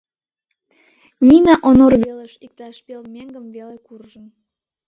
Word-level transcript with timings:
Нина 1.27 1.53
Онор 1.69 1.93
велыш 2.03 2.33
иктаж 2.45 2.75
пел 2.85 3.01
меҥгым 3.13 3.45
веле 3.55 3.77
куржын. 3.85 4.25